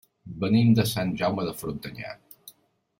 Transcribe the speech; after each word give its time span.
Venim 0.43 0.71
de 0.79 0.85
Sant 0.93 1.13
Jaume 1.21 1.47
de 1.51 1.55
Frontanyà. 1.63 2.19